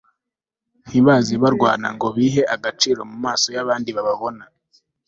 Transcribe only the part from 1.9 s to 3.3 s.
ngo bihe agaciro mu